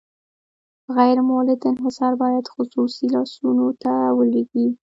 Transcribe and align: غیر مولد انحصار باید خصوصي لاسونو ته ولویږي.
غیر 0.97 1.17
مولد 1.29 1.61
انحصار 1.71 2.13
باید 2.21 2.45
خصوصي 2.53 3.05
لاسونو 3.13 3.67
ته 3.81 3.91
ولویږي. 4.17 4.67